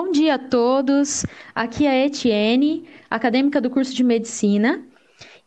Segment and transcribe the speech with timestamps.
[0.00, 1.26] Bom dia a todos.
[1.52, 4.80] Aqui é a Etienne, acadêmica do curso de Medicina,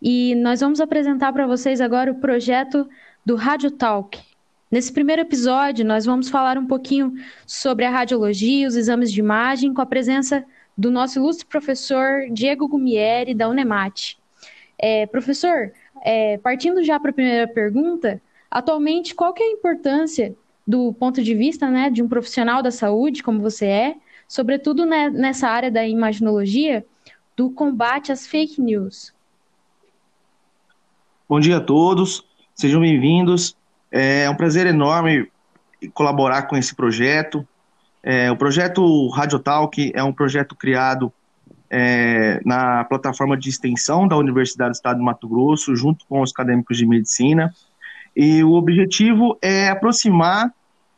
[0.02, 2.86] e nós vamos apresentar para vocês agora o projeto
[3.26, 4.20] do Radio Talk.
[4.70, 7.14] Nesse primeiro episódio, nós vamos falar um pouquinho
[7.48, 10.44] sobre a radiologia, os exames de imagem, com a presença
[10.78, 14.20] do nosso ilustre professor Diego Gumieri, da Unemate.
[14.78, 15.72] É, professor,
[16.04, 18.22] é, partindo já para a primeira pergunta,
[18.52, 20.36] atualmente qual que é a importância
[20.68, 23.96] do ponto de vista né, de um profissional da saúde, como você é,
[24.32, 26.86] sobretudo nessa área da imaginologia,
[27.36, 29.14] do combate às fake news.
[31.28, 32.24] Bom dia a todos,
[32.56, 33.58] sejam bem-vindos.
[33.92, 35.30] É um prazer enorme
[35.94, 37.46] colaborar com esse projeto.
[38.02, 41.12] É, o projeto Radiotalk é um projeto criado
[41.70, 46.32] é, na plataforma de extensão da Universidade do Estado do Mato Grosso, junto com os
[46.32, 47.54] acadêmicos de medicina.
[48.16, 50.54] E o objetivo é aproximar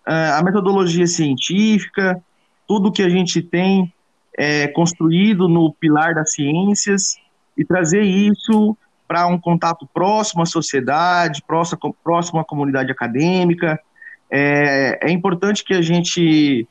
[0.08, 2.22] é, a metodologia científica,
[2.74, 3.94] tudo que a gente tem
[4.36, 7.18] é, construído no pilar das ciências
[7.56, 8.76] e trazer isso
[9.08, 13.80] para um contato próximo à sociedade, próximo, próximo à comunidade acadêmica.
[14.28, 16.68] É, é importante que a gente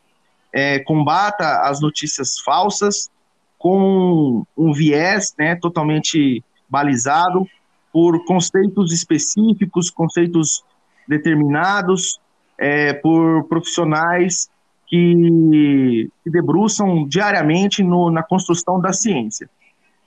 [0.53, 3.08] é, combata as notícias falsas
[3.56, 7.47] com um viés né, totalmente balizado
[7.92, 10.64] por conceitos específicos, conceitos
[11.06, 12.19] determinados,
[12.58, 14.50] é, por profissionais
[14.93, 19.48] que se debruçam diariamente no, na construção da ciência.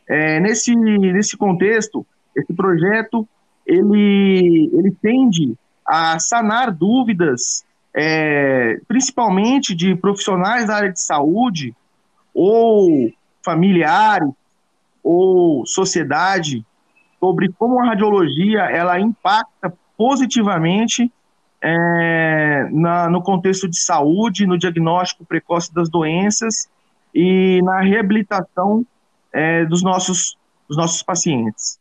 [0.08, 2.06] É, nesse, nesse contexto,
[2.36, 3.28] esse projeto
[3.66, 11.76] ele, ele tende a sanar dúvidas, é, principalmente de profissionais da área de saúde
[12.32, 13.12] ou
[13.44, 14.30] familiares
[15.04, 16.64] ou sociedade
[17.20, 21.12] sobre como a radiologia ela impacta positivamente
[21.68, 26.70] é, na, no contexto de saúde, no diagnóstico precoce das doenças
[27.14, 28.86] e na reabilitação
[29.34, 31.80] é, dos, nossos, dos nossos pacientes.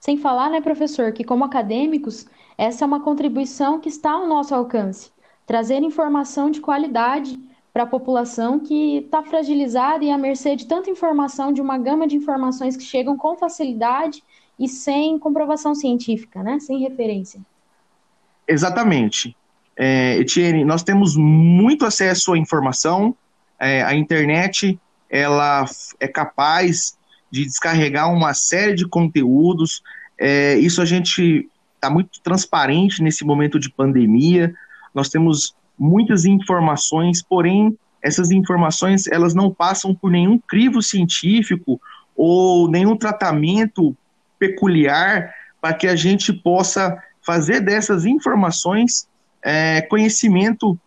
[0.00, 4.54] Sem falar, né, professor, que como acadêmicos, essa é uma contribuição que está ao nosso
[4.54, 5.12] alcance
[5.46, 7.38] trazer informação de qualidade
[7.72, 12.06] para a população que está fragilizada e à mercê de tanta informação, de uma gama
[12.06, 14.22] de informações que chegam com facilidade
[14.58, 16.58] e sem comprovação científica, né?
[16.58, 17.40] sem referência.
[18.46, 19.36] Exatamente.
[19.76, 23.16] É, Etienne, nós temos muito acesso à informação,
[23.58, 25.64] é, a internet ela
[26.00, 26.96] é capaz
[27.30, 29.82] de descarregar uma série de conteúdos,
[30.18, 34.54] é, isso a gente está muito transparente nesse momento de pandemia,
[34.94, 41.80] nós temos muitas informações, porém essas informações elas não passam por nenhum crivo científico
[42.16, 43.96] ou nenhum tratamento
[44.38, 49.08] peculiar para que a gente possa fazer dessas informações
[49.42, 50.78] é, conhecimento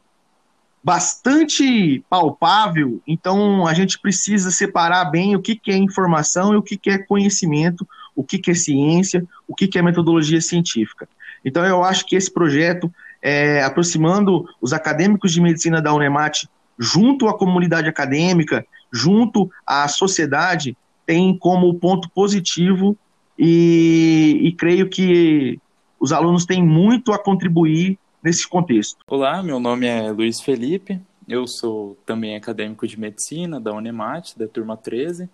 [0.84, 6.62] bastante palpável, então a gente precisa separar bem o que, que é informação e o
[6.62, 11.10] que, que é conhecimento, o que, que é ciência, o que, que é metodologia científica.
[11.44, 16.48] Então eu acho que esse projeto, é, aproximando os acadêmicos de medicina da Unemat
[16.78, 18.64] junto à comunidade acadêmica,
[18.94, 22.96] junto à sociedade, tem como ponto positivo
[23.40, 25.60] e, e creio que
[26.06, 29.04] os alunos têm muito a contribuir nesse contexto.
[29.08, 34.48] Olá, meu nome é Luiz Felipe, eu sou também acadêmico de medicina da Unemat, da
[34.48, 35.28] turma 13.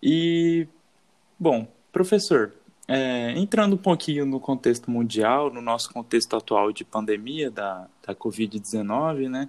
[0.00, 0.68] E,
[1.36, 2.52] bom, professor,
[2.86, 8.14] é, entrando um pouquinho no contexto mundial, no nosso contexto atual de pandemia da, da
[8.14, 9.48] Covid-19, né?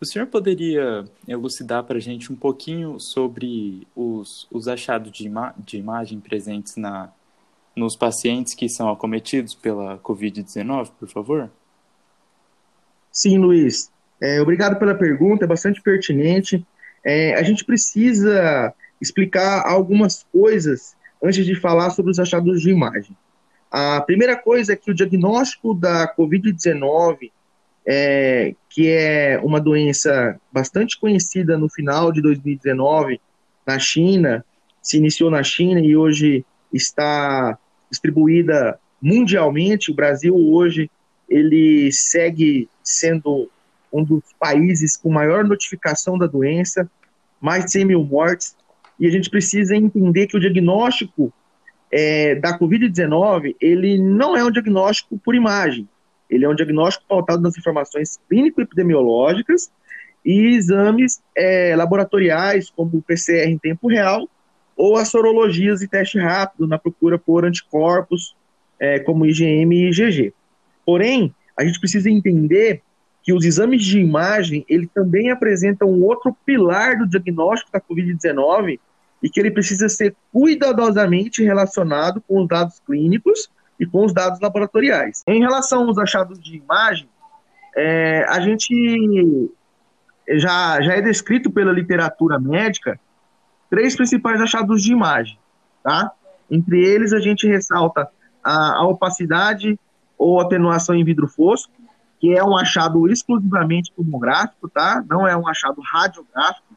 [0.00, 5.54] O senhor poderia elucidar para a gente um pouquinho sobre os, os achados de, ima
[5.58, 7.12] de imagem presentes na,
[7.76, 11.50] nos pacientes que são acometidos pela Covid-19, por favor?
[13.10, 13.90] Sim, Luiz.
[14.20, 16.64] É, obrigado pela pergunta, é bastante pertinente.
[17.04, 23.16] É, a gente precisa explicar algumas coisas antes de falar sobre os achados de imagem.
[23.70, 27.30] A primeira coisa é que o diagnóstico da Covid-19,
[27.86, 33.20] é, que é uma doença bastante conhecida no final de 2019
[33.66, 34.44] na China,
[34.80, 37.58] se iniciou na China e hoje está
[37.94, 39.90] distribuída mundialmente.
[39.90, 40.90] O Brasil hoje
[41.28, 43.48] ele segue sendo
[43.92, 46.90] um dos países com maior notificação da doença,
[47.40, 48.56] mais de 100 mil mortes,
[48.98, 51.32] e a gente precisa entender que o diagnóstico
[51.92, 55.88] é, da Covid-19, ele não é um diagnóstico por imagem,
[56.28, 59.70] ele é um diagnóstico pautado nas informações clínico-epidemiológicas
[60.24, 64.28] e exames é, laboratoriais, como o PCR em tempo real,
[64.76, 68.36] ou as sorologias e teste rápido na procura por anticorpos,
[68.78, 70.32] é, como IgM e IgG.
[70.84, 72.82] Porém, a gente precisa entender
[73.22, 78.78] que os exames de imagem, ele também apresentam um outro pilar do diagnóstico da COVID-19
[79.22, 83.48] e que ele precisa ser cuidadosamente relacionado com os dados clínicos
[83.80, 85.22] e com os dados laboratoriais.
[85.26, 87.08] Em relação aos achados de imagem,
[87.74, 89.50] é, a gente
[90.36, 93.00] já, já é descrito pela literatura médica
[93.74, 95.36] três principais achados de imagem,
[95.82, 96.12] tá?
[96.48, 98.08] Entre eles, a gente ressalta
[98.42, 99.76] a, a opacidade
[100.16, 101.72] ou atenuação em vidro fosco,
[102.20, 105.02] que é um achado exclusivamente tomográfico, tá?
[105.10, 106.68] Não é um achado radiográfico.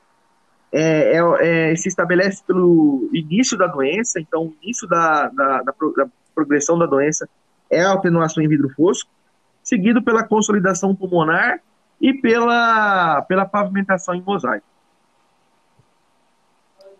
[0.71, 5.73] É, é, é, se estabelece pelo início da doença, então o início da, da, da,
[5.95, 7.29] da progressão da doença
[7.69, 9.11] é a atenuação em vidro fosco,
[9.63, 11.59] seguido pela consolidação pulmonar
[12.01, 14.65] e pela, pela pavimentação em mosaico.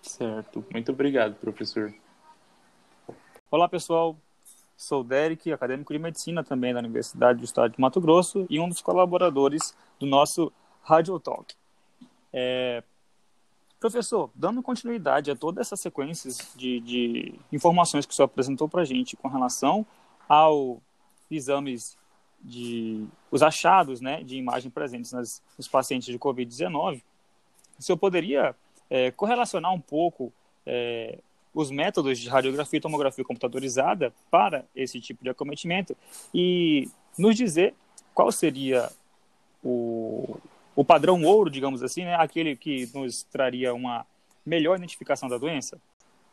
[0.02, 0.66] Certo.
[0.72, 1.94] Muito obrigado, professor.
[3.50, 4.16] Olá, pessoal.
[4.76, 8.70] Sou Derek, acadêmico de medicina também da Universidade do Estado de Mato Grosso e um
[8.70, 10.52] dos colaboradores do nosso
[10.84, 11.56] Radio Talk.
[12.32, 12.84] É...
[13.80, 18.82] Professor, dando continuidade a todas essas sequências de, de informações que o senhor apresentou para
[18.82, 19.86] a gente com relação
[20.28, 20.78] aos
[21.30, 21.98] exames
[22.42, 27.02] de os achados né, de imagem presentes nas, nos pacientes de Covid-19,
[27.78, 28.56] o senhor poderia
[28.90, 30.32] é, correlacionar um pouco
[30.66, 31.20] é,
[31.54, 35.96] os métodos de radiografia e tomografia computadorizada para esse tipo de acometimento
[36.34, 37.74] e nos dizer
[38.14, 38.90] qual seria
[39.64, 40.38] o,
[40.76, 44.06] o padrão ouro, digamos assim, né, aquele que nos traria uma
[44.46, 45.78] melhor identificação da doença?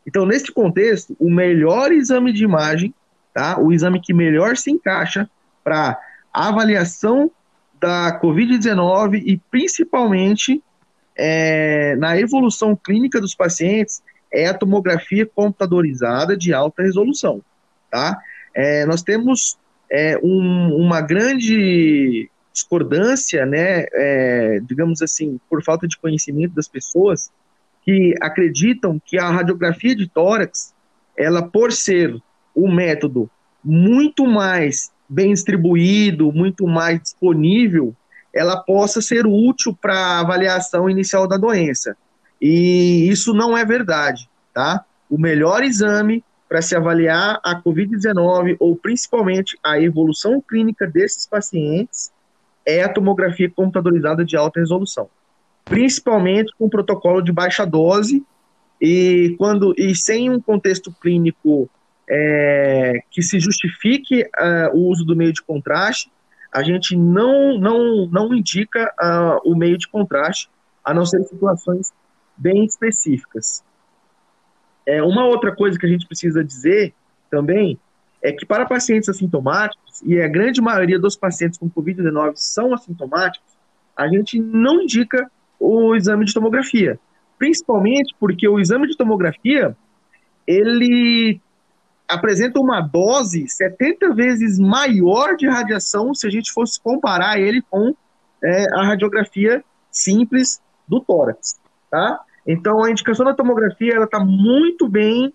[0.05, 2.93] Então, nesse contexto, o melhor exame de imagem,
[3.33, 5.29] tá, o exame que melhor se encaixa
[5.63, 5.99] para
[6.31, 7.31] avaliação
[7.79, 10.63] da Covid-19 e principalmente
[11.15, 14.01] é, na evolução clínica dos pacientes
[14.31, 17.41] é a tomografia computadorizada de alta resolução,
[17.89, 18.19] tá?
[18.53, 19.57] É, nós temos
[19.89, 27.29] é, um, uma grande discordância, né, é, digamos assim, por falta de conhecimento das pessoas
[27.83, 30.73] que acreditam que a radiografia de tórax,
[31.17, 32.15] ela por ser
[32.55, 33.29] um método
[33.63, 37.93] muito mais bem distribuído, muito mais disponível,
[38.35, 41.95] ela possa ser útil para a avaliação inicial da doença.
[42.41, 44.83] E isso não é verdade, tá?
[45.09, 52.11] O melhor exame para se avaliar a COVID-19 ou principalmente a evolução clínica desses pacientes
[52.65, 55.07] é a tomografia computadorizada de alta resolução,
[55.63, 58.21] principalmente com protocolo de baixa dose
[58.81, 61.69] e quando e sem um contexto clínico
[62.09, 66.11] é, que se justifique uh, o uso do meio de contraste
[66.55, 70.49] a gente não, não, não indica uh, o meio de contraste,
[70.81, 71.91] a não ser em situações
[72.37, 73.61] bem específicas.
[74.85, 76.93] É, uma outra coisa que a gente precisa dizer
[77.29, 77.77] também
[78.23, 83.51] é que para pacientes assintomáticos, e a grande maioria dos pacientes com Covid-19 são assintomáticos,
[83.93, 85.29] a gente não indica
[85.59, 86.97] o exame de tomografia.
[87.37, 89.75] Principalmente porque o exame de tomografia,
[90.47, 91.41] ele
[92.07, 97.93] apresenta uma dose 70 vezes maior de radiação se a gente fosse comparar ele com
[98.43, 101.59] é, a radiografia simples do tórax,
[101.89, 102.19] tá?
[102.45, 105.33] Então, a indicação da tomografia está muito bem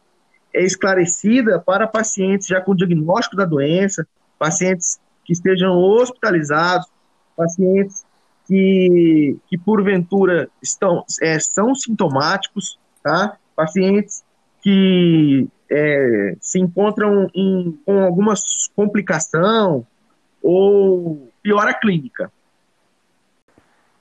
[0.55, 4.07] é, esclarecida para pacientes já com diagnóstico da doença,
[4.39, 6.87] pacientes que estejam hospitalizados,
[7.37, 8.05] pacientes
[8.47, 13.37] que, que porventura estão, é, são sintomáticos, tá?
[13.57, 14.25] Pacientes
[14.63, 18.35] que é, se encontram em, com alguma
[18.75, 19.87] complicação
[20.43, 22.33] ou piora clínica.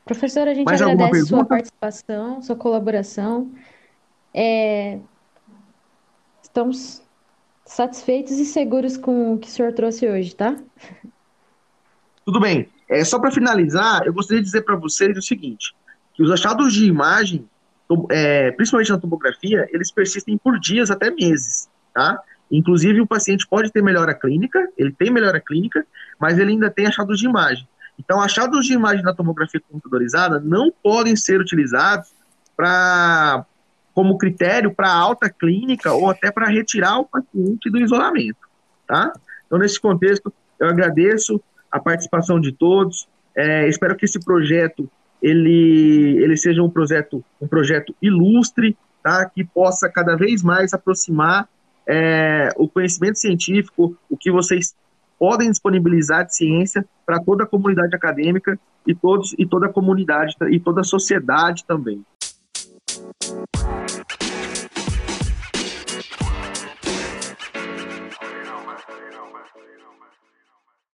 [0.03, 3.51] Professor, a gente Mais agradece sua participação, sua colaboração.
[4.33, 4.97] É,
[6.41, 7.03] estamos
[7.63, 10.55] satisfeitos e seguros com o que o senhor trouxe hoje, tá?
[12.25, 12.67] Tudo bem.
[12.89, 15.75] É, só para finalizar, eu gostaria de dizer para vocês o seguinte,
[16.15, 17.47] que os achados de imagem
[18.11, 22.21] é, principalmente na tomografia, eles persistem por dias até meses, tá?
[22.51, 25.85] Inclusive, o paciente pode ter melhora clínica, ele tem melhora clínica,
[26.19, 27.67] mas ele ainda tem achados de imagem.
[27.97, 32.11] Então, achados de imagem na tomografia computadorizada não podem ser utilizados
[32.55, 33.45] para
[33.93, 38.47] como critério para alta clínica ou até para retirar o paciente do isolamento,
[38.87, 39.11] tá?
[39.45, 41.41] Então, nesse contexto, eu agradeço
[41.71, 44.89] a participação de todos, é, espero que esse projeto
[45.21, 49.25] ele, ele seja um projeto, um projeto ilustre, tá?
[49.25, 51.47] que possa cada vez mais aproximar
[51.87, 54.75] é, o conhecimento científico, o que vocês
[55.17, 58.57] podem disponibilizar de ciência para toda a comunidade acadêmica
[58.87, 62.05] e todos e toda a comunidade e toda a sociedade também.